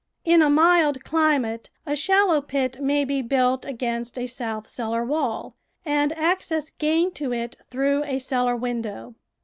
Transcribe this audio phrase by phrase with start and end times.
[0.25, 5.55] In a mild climate a shallow pit may be built against a south cellar wall
[5.85, 9.13] and access gained to it through a cellar window.